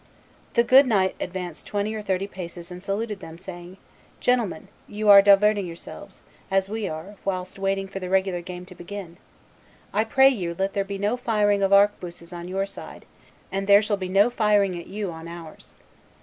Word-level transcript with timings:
"The 0.55 0.63
good 0.63 0.87
knight 0.87 1.15
advanced 1.19 1.67
twenty 1.67 1.93
or 1.93 2.01
thirty 2.01 2.25
paces 2.25 2.71
and 2.71 2.81
saluted 2.81 3.19
them, 3.19 3.37
saying, 3.37 3.77
'Gentlemen, 4.19 4.67
you 4.87 5.11
are 5.11 5.21
diverting 5.21 5.67
your 5.67 5.75
selves, 5.75 6.23
as 6.49 6.67
we 6.67 6.87
are, 6.89 7.17
whilst 7.23 7.59
waiting 7.59 7.87
for 7.87 7.99
the 7.99 8.09
regular 8.09 8.41
game 8.41 8.65
to 8.65 8.73
begin; 8.73 9.17
I 9.93 10.03
pray 10.05 10.29
you 10.29 10.55
let 10.57 10.73
there 10.73 10.83
be 10.83 10.97
no 10.97 11.17
firing 11.17 11.61
of 11.61 11.71
arquebuses 11.71 12.33
on 12.33 12.47
your 12.47 12.65
side, 12.65 13.05
and 13.51 13.67
there 13.67 13.83
shall 13.83 13.95
be 13.97 14.09
no 14.09 14.31
firing 14.31 14.75
at 14.75 14.87
you 14.87 15.11
on 15.11 15.27
ours. 15.27 15.75